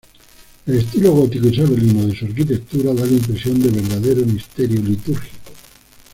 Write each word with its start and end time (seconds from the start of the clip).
El 0.65 0.77
estilo 0.79 1.11
gótico 1.11 1.47
isabelino 1.47 2.07
de 2.07 2.15
su 2.17 2.25
arquitectura 2.25 2.91
da 2.91 3.05
la 3.05 3.11
impresión 3.11 3.61
de 3.61 3.69
verdadero 3.69 4.25
misterio 4.25 4.81
litúrgico. 4.81 5.37